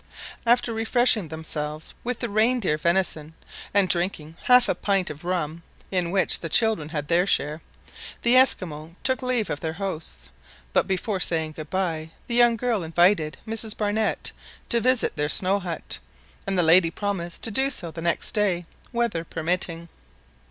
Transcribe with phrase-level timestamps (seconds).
[0.47, 3.35] After refreshing themselves with the reindeer venison,
[3.71, 7.61] and drinking half a pint of rum, in which the children had their share,
[8.23, 10.29] the Esquimaux took leave of their hosts;
[10.73, 14.31] but before saying goodbye, the young girl invited Mrs Barnett
[14.69, 15.99] to visit their snow hut,
[16.47, 19.87] and the lady promised to do so the next day, weather permitting.